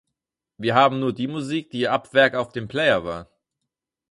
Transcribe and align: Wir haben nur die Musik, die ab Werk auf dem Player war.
Wir 0.57 0.73
haben 0.73 0.99
nur 0.99 1.13
die 1.13 1.27
Musik, 1.27 1.69
die 1.69 1.87
ab 1.87 2.15
Werk 2.15 2.33
auf 2.33 2.49
dem 2.51 2.67
Player 2.67 3.05
war. 3.05 3.29